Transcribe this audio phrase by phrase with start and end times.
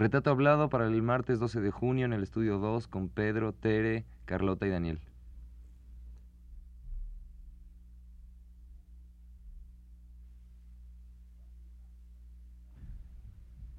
[0.00, 4.06] Retrato hablado para el martes 12 de junio en el estudio 2 con Pedro, Tere,
[4.24, 4.98] Carlota y Daniel.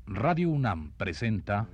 [0.06, 1.68] Radio UNAM presenta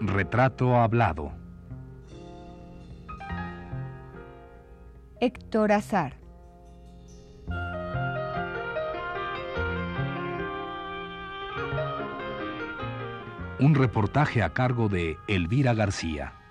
[0.00, 1.43] Retrato hablado.
[5.20, 6.16] Héctor Azar.
[13.60, 16.43] Un reportaje a cargo de Elvira García.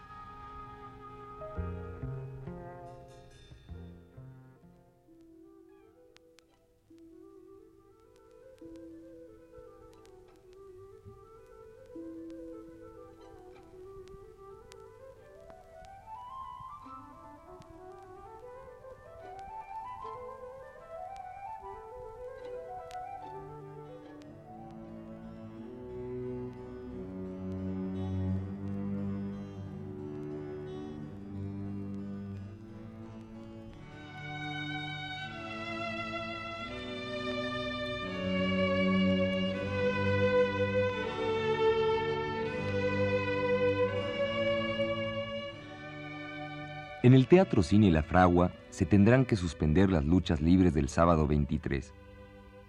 [47.03, 51.27] En el Teatro Cine La Fragua se tendrán que suspender las luchas libres del sábado
[51.27, 51.93] 23.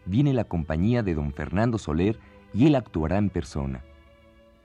[0.06, 2.18] Viene la compañía de don Fernando Soler
[2.52, 3.84] y él actuará en persona.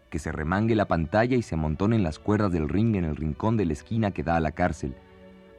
[0.10, 3.58] Que se remangue la pantalla y se amontonen las cuerdas del ring en el rincón
[3.58, 4.96] de la esquina que da a la cárcel.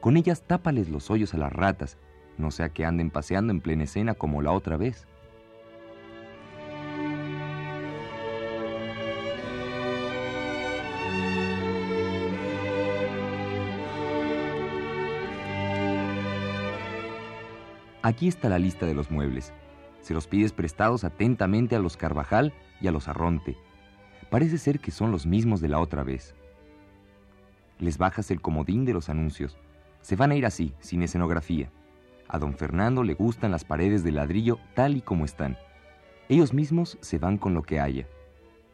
[0.01, 1.97] Con ellas tápales los hoyos a las ratas,
[2.37, 5.07] no sea que anden paseando en plena escena como la otra vez.
[18.11, 19.53] Aquí está la lista de los muebles.
[20.01, 23.55] Se los pides prestados atentamente a los Carvajal y a los Arronte.
[24.29, 26.35] Parece ser que son los mismos de la otra vez.
[27.79, 29.57] Les bajas el comodín de los anuncios.
[30.01, 31.71] Se van a ir así, sin escenografía.
[32.27, 35.57] A don Fernando le gustan las paredes de ladrillo tal y como están.
[36.27, 38.09] Ellos mismos se van con lo que haya.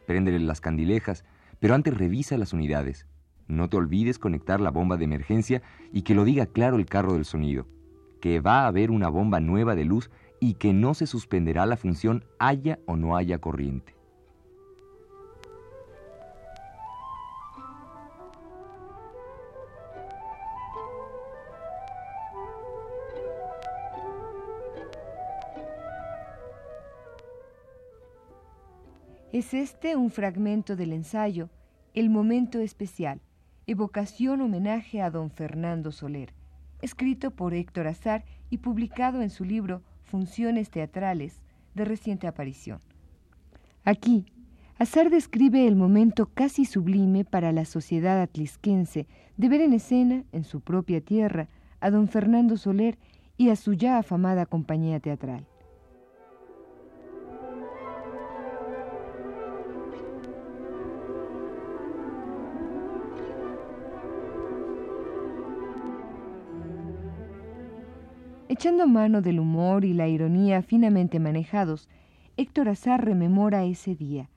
[0.04, 1.24] Préndele las candilejas,
[1.60, 3.06] pero antes revisa las unidades.
[3.46, 5.62] No te olvides conectar la bomba de emergencia
[5.92, 7.68] y que lo diga claro el carro del sonido
[8.20, 11.76] que va a haber una bomba nueva de luz y que no se suspenderá la
[11.76, 13.94] función haya o no haya corriente.
[29.30, 31.50] Es este un fragmento del ensayo,
[31.94, 33.20] El Momento Especial,
[33.66, 36.37] evocación homenaje a don Fernando Soler
[36.80, 41.42] escrito por Héctor Azar y publicado en su libro Funciones Teatrales,
[41.74, 42.80] de reciente aparición.
[43.84, 44.26] Aquí,
[44.78, 49.06] Azar describe el momento casi sublime para la sociedad atlisquense
[49.36, 51.48] de ver en escena, en su propia tierra,
[51.80, 52.98] a don Fernando Soler
[53.36, 55.46] y a su ya afamada compañía teatral.
[68.58, 71.88] Echando mano del humor y la ironía finamente manejados,
[72.36, 74.30] Héctor Azar rememora ese día,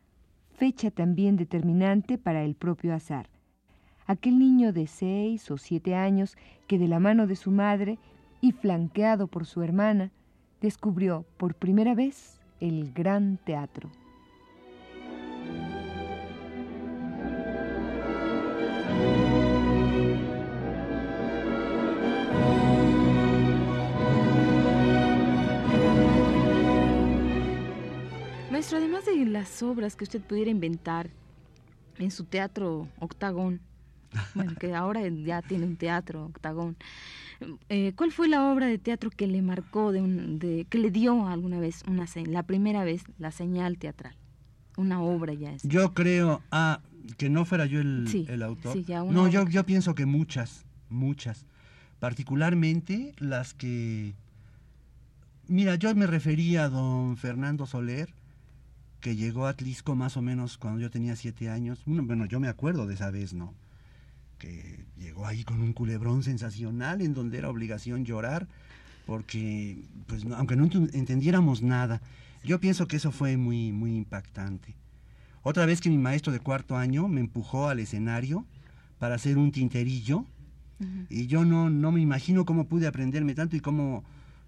[0.54, 3.32] fecha también determinante para el propio Azar.
[4.06, 6.38] Aquel niño de seis o siete años
[6.68, 7.98] que de la mano de su madre
[8.42, 10.12] y flanqueado por su hermana,
[10.62, 13.90] descubrió por primera vez el gran teatro.
[28.74, 31.10] Además de las obras que usted pudiera inventar
[31.98, 33.60] en su teatro Octagón,
[34.36, 36.78] bueno, que ahora ya tiene un teatro Octagón,
[37.70, 40.92] eh, ¿cuál fue la obra de teatro que le marcó, de, un, de que le
[40.92, 44.16] dio alguna vez, una la primera vez, la señal teatral?
[44.78, 45.64] Una obra ya es.
[45.64, 46.82] Yo creo, ah,
[47.18, 48.78] que no fuera yo el, el autor.
[49.12, 51.46] no, yo, yo pienso que muchas, muchas.
[52.00, 54.16] Particularmente las que...
[55.48, 58.14] Mira, yo me refería a don Fernando Soler,
[59.02, 61.82] que llegó a Atlisco más o menos cuando yo tenía siete años.
[61.86, 63.54] Bueno, yo me acuerdo de esa vez, ¿no?
[64.38, 68.48] Que llegó ahí con un culebrón sensacional en donde era obligación llorar,
[69.06, 72.02] porque, pues, aunque no entendiéramos nada,
[72.44, 74.76] yo pienso que eso fue muy, muy impactante.
[75.44, 78.46] Otra vez que mi maestro de cuarto año me empujó al escenario
[79.00, 80.26] para hacer un tinterillo
[81.10, 84.04] Y yo no, no me imagino cómo pude aprenderme tanto y cómo,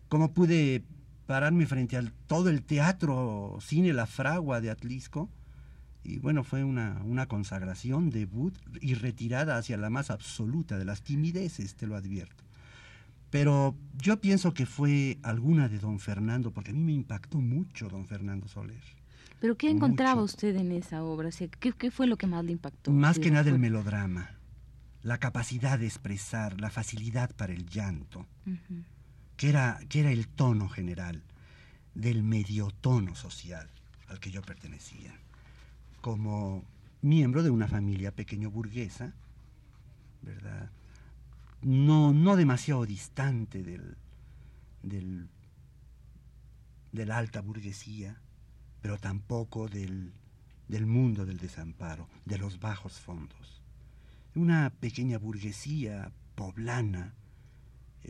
[0.09, 0.83] cómo pude
[1.25, 5.29] pararme frente a todo el teatro, cine La Fragua de Atlisco.
[6.03, 11.01] Y bueno, fue una, una consagración, debut y retirada hacia la más absoluta de las
[11.01, 12.43] timideces, te lo advierto.
[13.29, 17.89] Pero yo pienso que fue alguna de don Fernando, porque a mí me impactó mucho
[17.89, 18.83] don Fernando Soler.
[19.39, 21.29] ¿Pero qué encontraba usted en esa obra?
[21.59, 22.91] ¿qué, fue lo que más le impactó?
[22.91, 24.37] Más que nada el melodrama,
[25.01, 28.25] la capacidad de expresar, la facilidad para el llanto,
[29.43, 31.21] que, era, que era el tono general
[31.95, 33.69] del medio tono social
[34.07, 35.13] al que yo pertenecía.
[35.99, 36.63] Como
[37.01, 39.11] miembro de una familia pequeño burguesa,
[40.21, 40.71] ¿verdad?
[41.61, 43.97] no, no demasiado distante del,
[44.81, 45.27] del,
[46.93, 48.21] de la alta burguesía,
[48.81, 50.13] pero tampoco del,
[50.69, 53.61] del mundo del desamparo, de los bajos fondos.
[54.35, 57.13] Una pequeña burguesía poblana,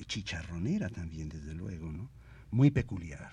[0.06, 2.10] chicharronera también, desde luego, ¿no?
[2.52, 3.32] Muy peculiar,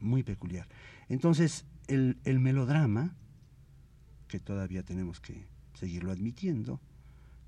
[0.00, 0.66] muy peculiar.
[1.08, 3.14] Entonces, el, el melodrama,
[4.28, 6.80] que todavía tenemos que seguirlo admitiendo,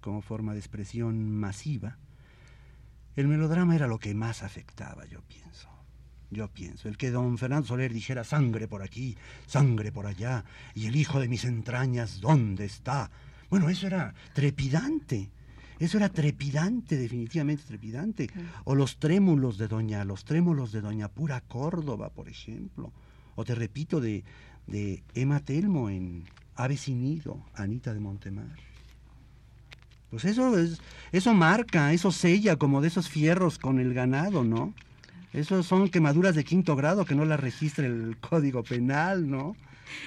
[0.01, 1.99] como forma de expresión masiva,
[3.15, 5.69] el melodrama era lo que más afectaba, yo pienso.
[6.31, 10.45] Yo pienso, el que don Fernando Soler dijera sangre por aquí, sangre por allá,
[10.75, 13.11] y el hijo de mis entrañas, ¿dónde está?
[13.51, 15.31] Bueno, eso era trepidante.
[15.83, 18.31] Eso era trepidante, definitivamente trepidante.
[18.63, 22.93] O los trémulos de doña, los trémulos de doña Pura Córdoba, por ejemplo.
[23.35, 24.23] O te repito, de,
[24.69, 26.23] de Emma Telmo en
[26.55, 27.21] Ave sin
[27.55, 28.61] Anita de Montemar.
[30.09, 30.81] Pues eso es,
[31.11, 34.75] eso marca, eso sella como de esos fierros con el ganado, ¿no?
[35.33, 39.57] Eso son quemaduras de quinto grado que no las registra el código penal, ¿no?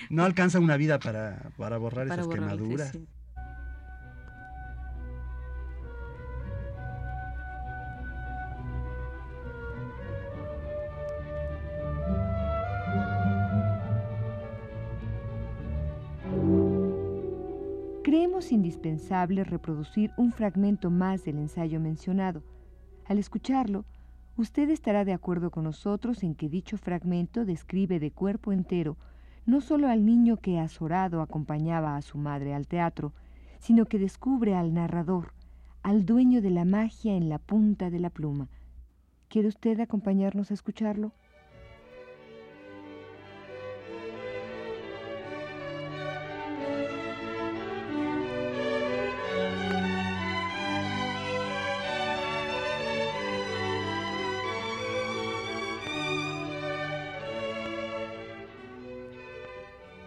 [0.09, 2.97] No alcanza una vida para, para borrar esas quemaduras.
[18.35, 22.43] Creemos indispensable reproducir un fragmento más del ensayo mencionado.
[23.05, 23.85] Al escucharlo,
[24.35, 28.97] usted estará de acuerdo con nosotros en que dicho fragmento describe de cuerpo entero
[29.45, 33.13] no solo al niño que azorado acompañaba a su madre al teatro,
[33.59, 35.31] sino que descubre al narrador,
[35.81, 38.49] al dueño de la magia en la punta de la pluma.
[39.29, 41.13] ¿Quiere usted acompañarnos a escucharlo?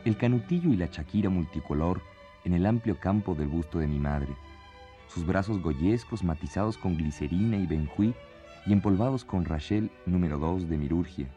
[0.08, 2.00] El canutillo y la chaquira multicolor
[2.44, 4.34] en el amplio campo del busto de mi madre,
[5.06, 8.14] sus brazos goyescos matizados con glicerina y benjuí
[8.64, 11.28] y empolvados con Rachel número 2 de Mirurgia.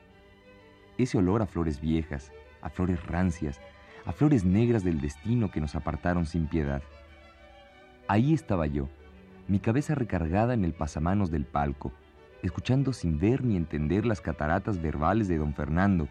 [0.97, 2.31] Ese olor a flores viejas,
[2.61, 3.59] a flores rancias,
[4.05, 6.81] a flores negras del destino que nos apartaron sin piedad.
[8.07, 8.87] Ahí estaba yo,
[9.49, 11.91] mi cabeza recargada en el pasamanos del palco,
[12.41, 16.07] escuchando sin ver ni entender las cataratas verbales de don Fernando,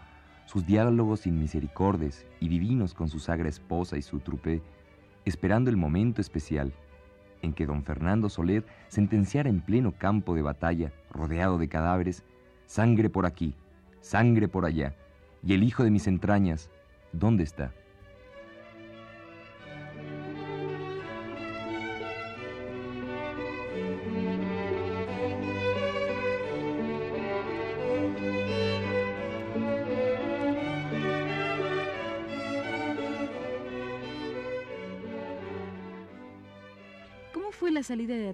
[0.50, 4.60] sus diálogos sin misericordes y divinos con su sagra esposa y su trupe,
[5.24, 6.72] esperando el momento especial
[7.40, 12.24] en que don Fernando Soler sentenciara en pleno campo de batalla, rodeado de cadáveres,
[12.66, 13.54] sangre por aquí,
[14.00, 14.96] sangre por allá,
[15.44, 16.68] y el hijo de mis entrañas,
[17.12, 17.72] ¿dónde está?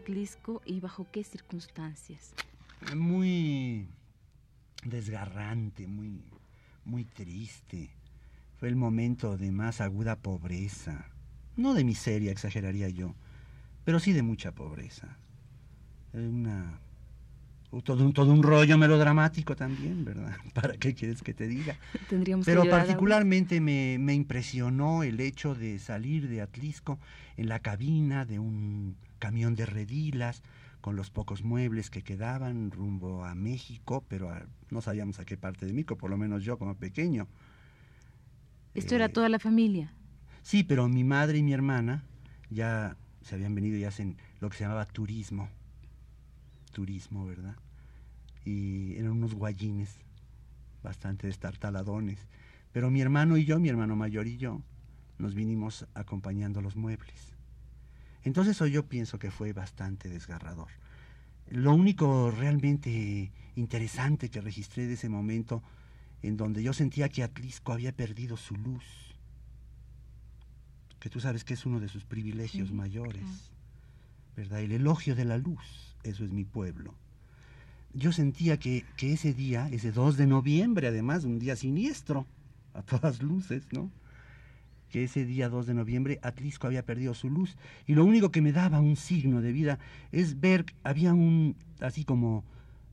[0.07, 2.33] Atlisco y bajo qué circunstancias?
[2.95, 3.89] Muy
[4.85, 6.23] desgarrante, muy,
[6.85, 7.91] muy triste.
[8.57, 11.11] Fue el momento de más aguda pobreza.
[11.57, 13.17] No de miseria, exageraría yo,
[13.85, 15.19] pero sí de mucha pobreza.
[16.13, 16.79] Una
[17.83, 20.37] todo un, todo un rollo melodramático también, ¿verdad?
[20.55, 21.77] ¿Para qué quieres que te diga?
[22.45, 26.99] Pero particularmente me, me, impresionó el hecho de salir de Atlisco
[27.37, 30.43] en la cabina de un camión de redilas
[30.81, 34.31] con los pocos muebles que quedaban rumbo a México, pero
[34.71, 37.27] no sabíamos a qué parte de México, por lo menos yo como pequeño.
[38.75, 39.93] ¿Esto era eh, toda la familia?
[40.43, 42.05] Sí, pero mi madre y mi hermana
[42.51, 45.49] ya se habían venido y hacen lo que se llamaba turismo
[46.77, 47.57] turismo, ¿verdad?
[48.45, 49.97] Y eran unos guayines
[50.83, 52.27] bastante destartaladones.
[52.71, 54.61] Pero mi hermano y yo, mi hermano mayor y yo,
[55.17, 57.36] nos vinimos acompañando los muebles.
[58.27, 60.67] Entonces yo pienso que fue bastante desgarrador.
[61.49, 65.63] Lo único realmente interesante que registré de ese momento
[66.23, 68.83] en donde yo sentía que Atlisco había perdido su luz,
[70.99, 73.53] que tú sabes que es uno de sus privilegios mayores,
[74.37, 74.59] ¿verdad?
[74.59, 76.97] El elogio de la luz, eso es mi pueblo.
[77.95, 82.27] Yo sentía que, que ese día, ese 2 de noviembre, además, un día siniestro,
[82.75, 83.89] a todas luces, ¿no?
[84.91, 88.43] Que ese día 2 de noviembre Atlisco había perdido su luz y lo único que
[88.43, 89.79] me daba un signo de vida
[90.13, 92.45] es ver, había un, así como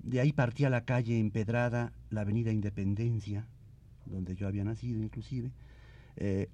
[0.04, 3.48] de ahí partía la calle empedrada, la avenida Independencia,
[4.06, 5.52] donde yo había nacido inclusive,
[6.18, 6.50] eh,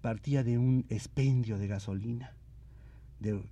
[0.00, 2.32] partía de un expendio de gasolina,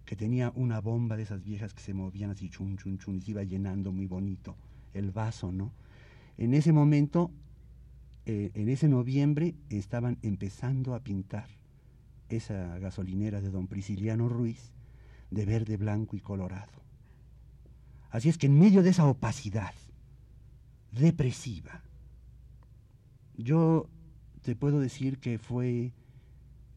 [0.05, 3.21] que tenía una bomba de esas viejas que se movían así chun, chun, chun, y
[3.21, 4.57] se iba llenando muy bonito
[4.95, 5.73] el vaso, ¿no?
[6.39, 7.31] En ese momento
[8.27, 11.49] eh, en ese noviembre estaban empezando a pintar
[12.29, 14.73] esa gasolinera de don Prisciliano Ruiz
[15.31, 16.73] de verde, blanco y colorado.
[18.11, 19.73] Así es que en medio de esa opacidad
[20.93, 21.83] depresiva,
[23.37, 23.89] yo
[24.43, 25.93] te puedo decir que fue,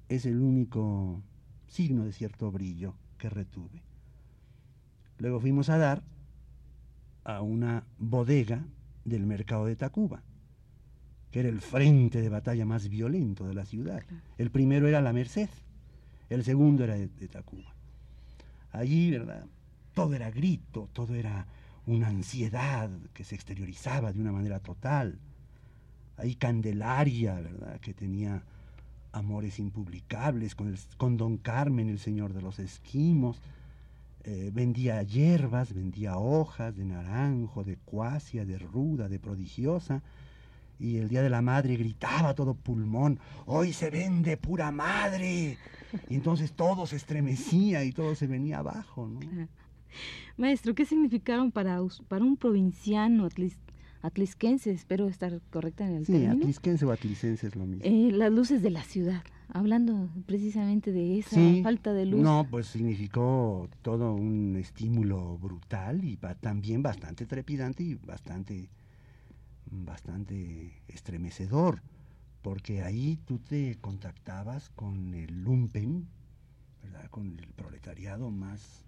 [0.09, 1.21] es el único
[1.67, 3.83] signo de cierto brillo que retuve.
[5.17, 6.03] Luego fuimos a dar
[7.23, 8.65] a una bodega
[9.05, 10.23] del mercado de Tacuba
[11.33, 14.03] que era el frente de batalla más violento de la ciudad.
[14.37, 15.49] El primero era la Merced,
[16.29, 17.73] el segundo era de, Tacuba.
[18.71, 19.43] Allí, ¿verdad?
[19.95, 21.47] Todo era grito, todo era
[21.87, 25.17] una ansiedad que se exteriorizaba de una manera total.
[26.17, 27.79] Ahí Candelaria, ¿verdad?
[27.79, 28.43] Que tenía
[29.11, 33.41] amores impublicables con, con don Carmen, el señor de los esquimos.
[34.23, 40.03] Eh, vendía hierbas, vendía hojas de naranjo, de cuasia, de ruda, de prodigiosa
[40.79, 45.57] y el Día de la Madre gritaba todo pulmón, hoy se vende pura madre.
[46.09, 49.07] Y entonces todo se estremecía y todo se venía abajo.
[49.07, 49.19] ¿no?
[50.37, 53.27] Maestro, ¿qué significaron para, para un provinciano
[54.01, 54.71] atlisquense?
[54.71, 57.85] Espero estar correcta en el sí, atlisquense o atlicense es lo mismo.
[57.85, 62.21] Eh, las luces de la ciudad, hablando precisamente de esa falta de luz.
[62.21, 68.69] No, pues significó todo un estímulo brutal y también bastante trepidante y bastante
[69.73, 71.81] bastante estremecedor,
[72.41, 76.07] porque ahí tú te contactabas con el lumpen,
[76.83, 77.09] ¿verdad?
[77.09, 78.85] con el proletariado más,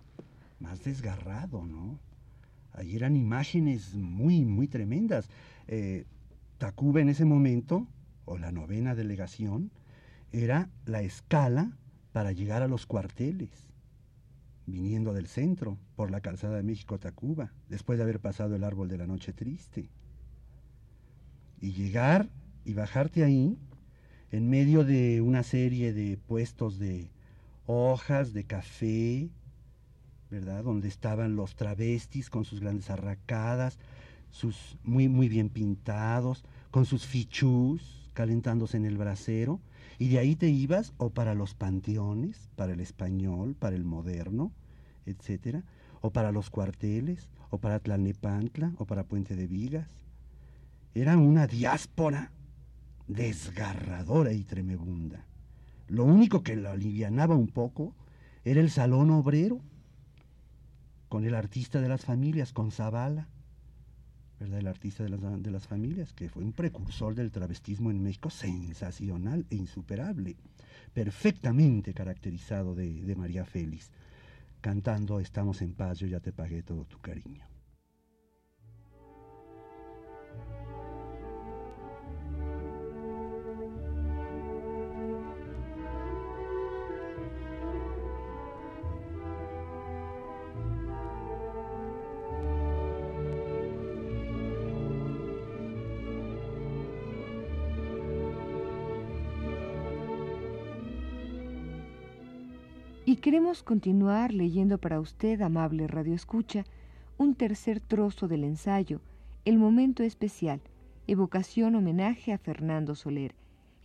[0.59, 1.97] más desgarrado, ¿no?
[2.73, 5.29] Ahí eran imágenes muy, muy tremendas.
[5.67, 6.05] Eh,
[6.57, 7.87] Tacuba en ese momento,
[8.25, 9.71] o la novena delegación,
[10.31, 11.71] era la escala
[12.11, 13.69] para llegar a los cuarteles,
[14.65, 18.97] viniendo del centro, por la calzada de México-Tacuba, después de haber pasado el árbol de
[18.97, 19.89] la noche triste
[21.65, 22.29] y llegar
[22.63, 23.57] y bajarte ahí
[24.31, 27.10] en medio de una serie de puestos de
[27.65, 29.29] hojas, de café,
[30.29, 30.63] ¿verdad?
[30.63, 33.79] Donde estaban los travestis con sus grandes arracadas,
[34.29, 39.60] sus muy, muy bien pintados, con sus fichús calentándose en el brasero,
[39.98, 44.51] y de ahí te ibas o para los panteones, para el español, para el moderno,
[45.07, 45.63] etcétera,
[46.01, 50.04] o para los cuarteles, o para Tlalnepantla, o para Puente de Vigas
[50.95, 52.31] era una diáspora
[53.07, 55.25] desgarradora y tremebunda.
[55.89, 57.93] Lo único que lo alivianaba un poco
[58.45, 59.59] era el salón obrero,
[61.09, 63.27] con el artista de las familias, con Zavala,
[64.39, 64.59] ¿verdad?
[64.59, 68.29] El artista de las, de las familias, que fue un precursor del travestismo en México,
[68.29, 70.37] sensacional e insuperable,
[70.93, 73.91] perfectamente caracterizado de, de María Félix,
[74.61, 77.45] cantando Estamos en paz, yo ya te pagué todo tu cariño.
[103.15, 106.65] Y queremos continuar leyendo para usted, amable Radio Escucha,
[107.17, 109.00] un tercer trozo del ensayo,
[109.45, 110.60] El Momento Especial,
[111.07, 113.34] evocación homenaje a Fernando Soler,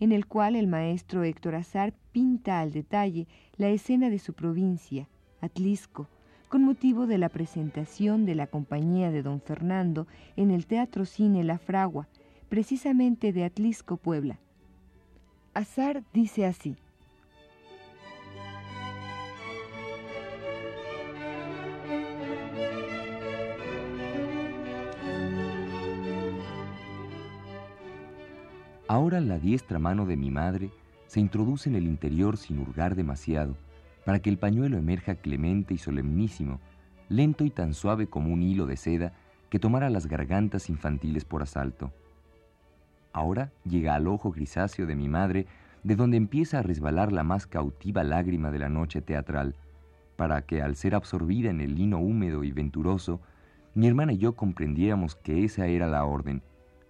[0.00, 5.06] en el cual el maestro Héctor Azar pinta al detalle la escena de su provincia,
[5.40, 6.08] Atlisco,
[6.48, 11.44] con motivo de la presentación de la compañía de don Fernando en el Teatro Cine
[11.44, 12.08] La Fragua,
[12.48, 14.40] precisamente de Atlisco, Puebla.
[15.54, 16.76] Azar dice así.
[28.90, 30.72] Ahora la diestra mano de mi madre
[31.06, 33.54] se introduce en el interior sin hurgar demasiado,
[34.04, 36.58] para que el pañuelo emerja clemente y solemnísimo,
[37.08, 39.12] lento y tan suave como un hilo de seda
[39.48, 41.92] que tomara las gargantas infantiles por asalto.
[43.12, 45.46] Ahora llega al ojo grisáceo de mi madre,
[45.84, 49.54] de donde empieza a resbalar la más cautiva lágrima de la noche teatral,
[50.16, 53.20] para que al ser absorbida en el lino húmedo y venturoso,
[53.72, 56.42] mi hermana y yo comprendiéramos que esa era la orden,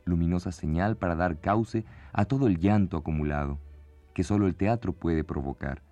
[0.04, 3.58] luminosa señal para dar cauce a todo el llanto acumulado,
[4.14, 5.82] que solo el teatro puede provocar,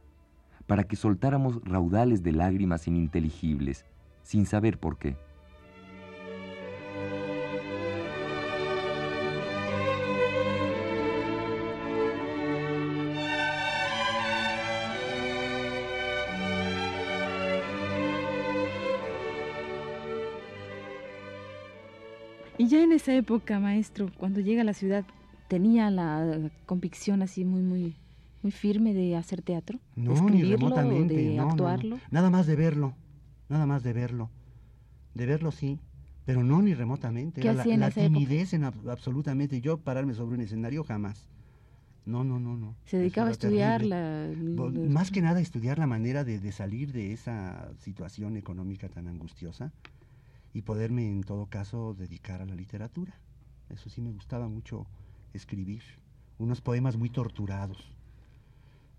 [0.67, 3.85] para que soltáramos raudales de lágrimas ininteligibles,
[4.23, 5.17] sin saber por qué.
[23.09, 25.03] Esa época, maestro, cuando llega a la ciudad,
[25.49, 27.97] ¿tenía la convicción así muy, muy,
[28.43, 29.79] muy firme de hacer teatro?
[29.97, 31.99] No, ¿De escribirlo, de actuarlo?
[32.11, 32.95] Nada más de verlo,
[33.49, 34.29] nada más de verlo.
[35.15, 35.81] De verlo sí,
[36.27, 37.41] pero no ni remotamente.
[37.41, 39.63] ¿Qué la, en timidez en absolutamente.
[39.63, 41.31] Yo pararme sobre un escenario jamás.
[42.05, 42.75] No, no, no, no.
[42.85, 44.29] Se dedicaba a estudiar la,
[44.91, 49.09] Más que nada a estudiar la manera de, de salir de esa situación económica tan
[49.09, 49.73] angustiosa
[50.59, 53.15] y poderme en todo caso dedicar a la literatura.
[53.71, 54.89] Eso sí me gustaba mucho
[55.33, 55.83] escribir,
[56.37, 57.79] unos poemas muy torturados.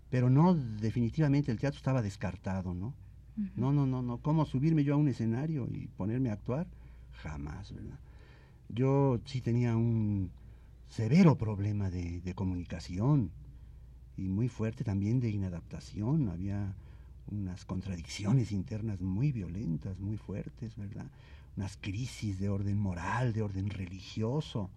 [0.08, 2.94] Pero no, definitivamente el teatro estaba descartado, ¿no?
[3.56, 4.18] No, no, no, no.
[4.18, 6.66] ¿Cómo subirme yo a un escenario y ponerme a actuar?
[7.12, 7.98] Jamás, ¿verdad?
[8.70, 10.30] Yo sí tenía un
[10.88, 13.30] severo problema de, de comunicación
[14.16, 16.30] y muy fuerte también de inadaptación.
[16.30, 16.74] Había
[17.30, 21.06] unas contradicciones internas muy violentas, muy fuertes, ¿verdad?
[21.56, 24.70] Unas crisis de orden moral, de orden religioso.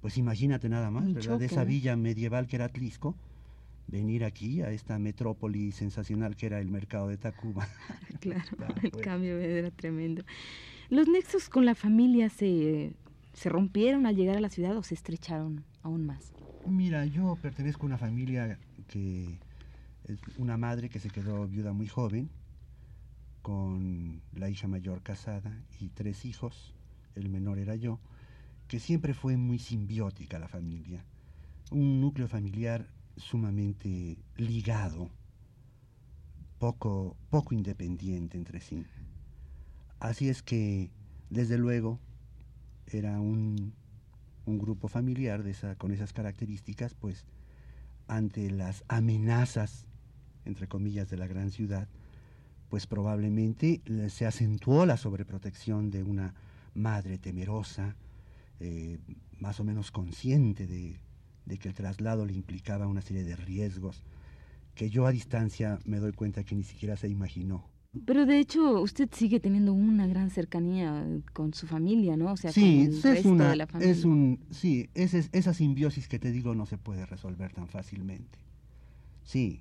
[0.00, 1.38] Pues imagínate nada más, ¿verdad?
[1.38, 3.14] De esa villa medieval que era Tlisco,
[3.86, 7.68] venir aquí a esta metrópoli sensacional que era el mercado de Tacuba.
[8.20, 8.44] claro,
[8.82, 9.04] el pues.
[9.04, 10.24] cambio era tremendo.
[10.88, 12.92] ¿Los nexos con la familia se,
[13.32, 16.32] se rompieron al llegar a la ciudad o se estrecharon aún más?
[16.66, 19.38] Mira, yo pertenezco a una familia que
[20.04, 22.28] es una madre que se quedó viuda muy joven,
[23.42, 26.74] con la hija mayor casada y tres hijos,
[27.14, 27.98] el menor era yo,
[28.68, 31.04] que siempre fue muy simbiótica la familia,
[31.70, 35.10] un núcleo familiar sumamente ligado,
[36.58, 38.86] poco, poco independiente entre sí.
[39.98, 40.90] Así es que,
[41.28, 42.00] desde luego,
[42.86, 43.74] era un,
[44.46, 45.44] un grupo familiar
[45.78, 47.26] con esas características, pues
[48.06, 49.86] ante las amenazas,
[50.44, 51.88] entre comillas, de la gran ciudad,
[52.72, 56.32] pues probablemente se acentuó la sobreprotección de una
[56.72, 57.96] madre temerosa,
[58.60, 58.98] eh,
[59.38, 60.98] más o menos consciente de,
[61.58, 64.02] que el traslado le implicaba una serie de riesgos
[64.74, 67.62] que yo a distancia me doy cuenta que ni siquiera se imaginó.
[68.06, 72.32] Pero de hecho usted sigue teniendo una gran cercanía con su familia, ¿no?
[72.32, 73.92] O sea, sí, con el es una, de la familia.
[73.92, 78.38] Es un, sí, esa simbiosis que te digo no se puede resolver tan fácilmente.
[79.24, 79.60] Sí,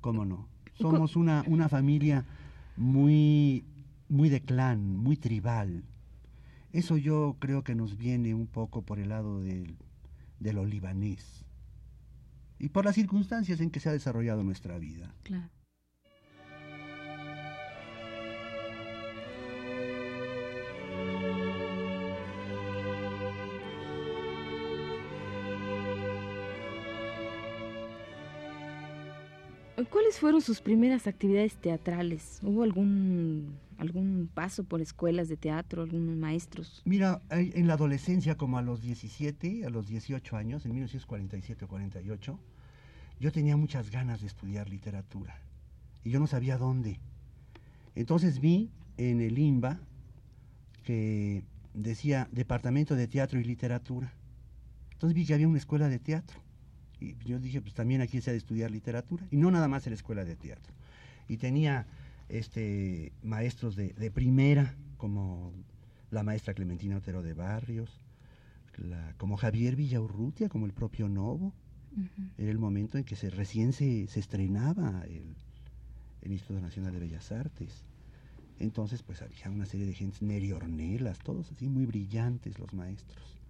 [0.00, 0.46] cómo no.
[0.74, 2.24] Somos una, una familia
[2.76, 3.64] muy,
[4.08, 5.84] muy de clan, muy tribal.
[6.72, 9.76] Eso yo creo que nos viene un poco por el lado del,
[10.40, 11.44] de lo libanés
[12.58, 15.14] y por las circunstancias en que se ha desarrollado nuestra vida.
[15.22, 15.50] Claro.
[29.90, 32.38] ¿Cuáles fueron sus primeras actividades teatrales?
[32.42, 36.82] ¿Hubo algún, algún paso por escuelas de teatro, algunos maestros?
[36.84, 41.68] Mira, en la adolescencia, como a los 17, a los 18 años, en 1947 o
[41.68, 42.38] 48,
[43.18, 45.40] yo tenía muchas ganas de estudiar literatura
[46.04, 47.00] y yo no sabía dónde.
[47.96, 49.80] Entonces vi en el IMBA
[50.84, 54.12] que decía Departamento de Teatro y Literatura.
[54.92, 56.43] Entonces vi que había una escuela de teatro.
[57.04, 59.86] Y yo dije, pues también aquí se ha de estudiar literatura, y no nada más
[59.86, 60.72] en la escuela de teatro.
[61.28, 61.86] Y tenía
[62.28, 65.52] este, maestros de, primera, como
[66.10, 68.00] la maestra Clementina Otero de Barrios,
[69.18, 71.52] como Javier Villaurrutia, como el propio Novo.
[72.38, 75.36] Era el momento en que se, recién se, se estrenaba el,
[76.22, 77.84] el, Instituto Nacional de Bellas Artes.
[78.58, 83.43] Entonces, pues había una serie de gentes, Neri Ornelas, todos así muy brillantes los maestros.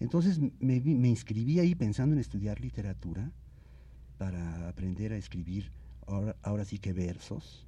[0.00, 3.30] Entonces me, inscribí ahí pensando en estudiar literatura
[4.18, 5.70] para aprender a escribir
[6.06, 7.66] ahora, sí que versos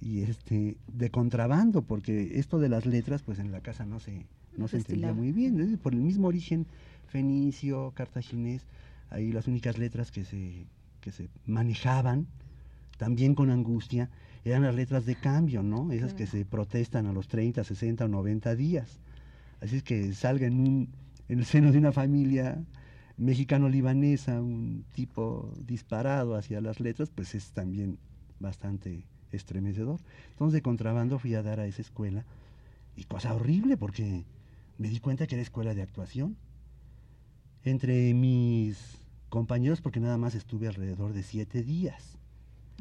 [0.00, 4.24] y este de contrabando porque esto de las letras pues en la casa no se
[4.56, 6.66] no se entendía muy bien por el mismo origen
[7.08, 8.62] fenicio cartaginés
[9.10, 10.64] ahí las únicas letras que se
[11.00, 12.28] que se manejaban
[13.00, 14.10] también con angustia,
[14.44, 15.90] eran las letras de cambio, ¿no?
[15.90, 18.98] Esas que se protestan a los 30, 60 o 90 días.
[19.62, 20.88] Así es que salga en, un,
[21.30, 22.60] en el seno de una familia
[23.16, 27.98] mexicano-libanesa un tipo disparado hacia las letras, pues es también
[28.40, 30.00] bastante estremecedor.
[30.30, 32.24] Entonces de contrabando fui a dar a esa escuela
[32.96, 34.24] y cosa horrible porque
[34.76, 36.36] me di cuenta que era escuela de actuación.
[37.62, 42.18] Entre mis compañeros, porque nada más estuve alrededor de siete días.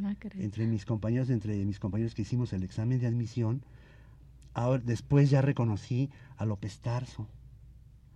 [0.03, 3.61] Ah, entre mis compañeros, entre mis compañeros que hicimos el examen de admisión,
[4.55, 7.27] ahora, después ya reconocí a López Tarso,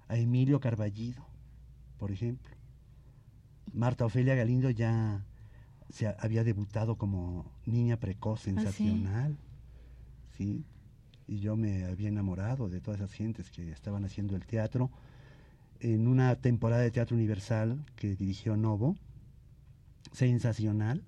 [0.08, 1.26] a Emilio Carballido,
[1.98, 2.56] por ejemplo.
[3.74, 5.26] Marta Ofelia Galindo ya
[5.90, 9.38] se había debutado como niña precoz ah, sensacional,
[10.38, 10.66] ¿sí?
[11.28, 14.92] Y yo me había enamorado de todas esas gentes que estaban haciendo el teatro
[15.80, 18.96] en una temporada de Teatro Universal que dirigió Novo,
[20.12, 21.04] sensacional,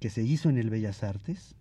[0.00, 1.56] que se hizo en el Bellas Artes,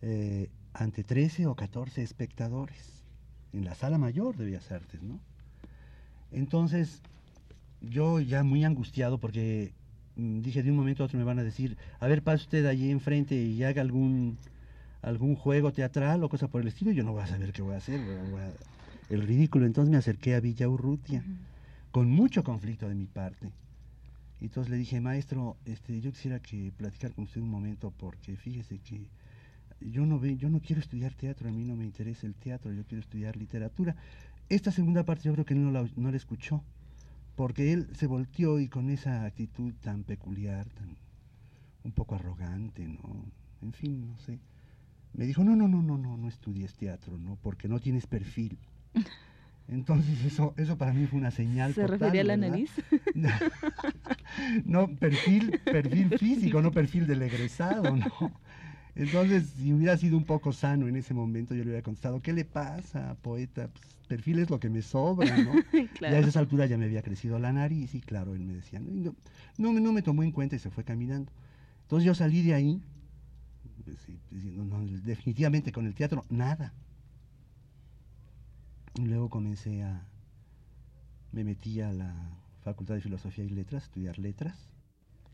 [0.00, 3.04] eh, ante 13 o 14 espectadores,
[3.52, 5.20] en la sala mayor de Bellas Artes, ¿no?
[6.32, 7.02] Entonces,
[7.80, 9.72] yo ya muy angustiado porque
[10.16, 12.66] mm, dije de un momento a otro me van a decir, a ver, pase usted
[12.66, 14.38] allí enfrente y haga algún
[15.02, 17.74] algún juego teatral o cosa por el estilo, yo no voy a saber qué voy
[17.74, 18.00] a hacer,
[19.10, 19.66] el ridículo.
[19.66, 21.24] Entonces me acerqué a Villa Urrutia,
[21.90, 23.50] con mucho conflicto de mi parte.
[24.40, 28.36] Y entonces le dije, maestro, este, yo quisiera que platicar con usted un momento, porque
[28.36, 29.06] fíjese que
[29.80, 32.72] yo no, ve, yo no quiero estudiar teatro, a mí no me interesa el teatro,
[32.72, 33.96] yo quiero estudiar literatura.
[34.52, 36.62] Esta segunda parte yo creo que no la, no la escuchó
[37.36, 40.98] porque él se volteó y con esa actitud tan peculiar, tan
[41.84, 43.24] un poco arrogante, ¿no?
[43.62, 44.38] En fin, no sé.
[45.14, 47.38] Me dijo, no, no, no, no, no, no estudies teatro, ¿no?
[47.40, 48.58] Porque no tienes perfil.
[49.68, 51.72] Entonces eso, eso para mí fue una señal.
[51.72, 52.72] ¿Se refería a la nariz?
[54.66, 58.32] no, perfil, perfil físico, no perfil del egresado, ¿no?
[58.94, 62.32] Entonces, si hubiera sido un poco sano en ese momento, yo le hubiera contestado, ¿qué
[62.32, 63.68] le pasa, poeta?
[63.68, 65.52] Pues, perfil es lo que me sobra, ¿no?
[66.00, 68.80] Y a esa altura ya me había crecido la nariz y claro, él me decía,
[68.80, 69.14] no,
[69.56, 71.32] no, no me tomó en cuenta y se fue caminando.
[71.82, 72.82] Entonces yo salí de ahí,
[73.84, 76.74] pues, definitivamente con el teatro, nada.
[78.96, 80.06] Y luego comencé a,
[81.32, 82.14] me metí a la
[82.62, 84.71] Facultad de Filosofía y Letras, a estudiar letras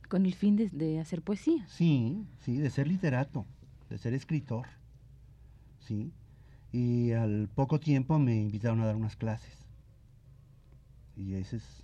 [0.09, 1.67] con el fin de, hacer poesía.
[1.69, 3.47] Sí, sí, de ser literato,
[3.91, 4.67] de ser escritor.
[5.81, 6.13] Sí.
[6.73, 9.67] Y al poco tiempo me invitaron a dar unas clases.
[11.17, 11.83] Y esa es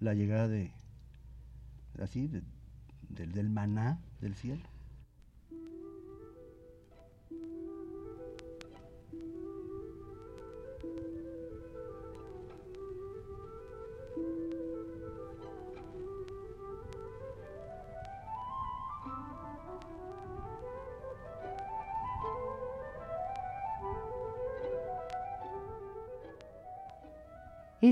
[0.00, 0.72] la llegada de,
[2.00, 2.30] así,
[3.08, 4.71] del maná del cielo.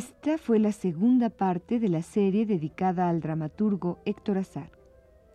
[0.01, 4.71] Esta fue la segunda parte de la serie dedicada al dramaturgo Héctor Azar.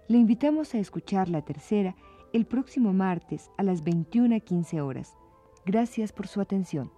[0.08, 1.96] Le invitamos a escuchar la tercera
[2.34, 5.16] el próximo martes a las 21.15 horas.
[5.68, 6.92] Gracias por su atención.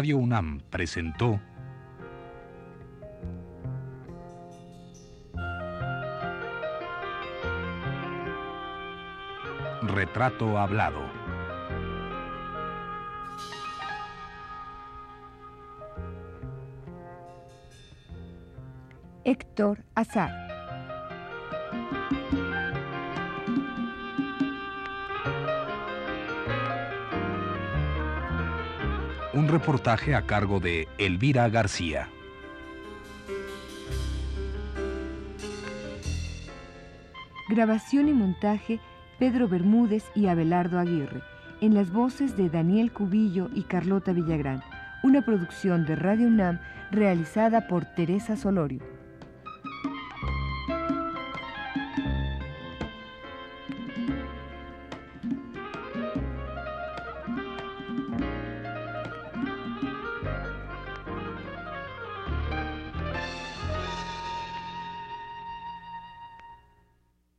[0.00, 1.38] Radio UNAM presentó
[9.82, 11.02] Retrato Hablado.
[19.24, 20.50] Héctor Azar.
[29.40, 32.10] Un reportaje a cargo de Elvira García.
[37.48, 38.80] Grabación y montaje
[39.18, 41.22] Pedro Bermúdez y Abelardo Aguirre,
[41.62, 44.62] en las voces de Daniel Cubillo y Carlota Villagrán,
[45.02, 48.99] una producción de Radio UNAM realizada por Teresa Solorio.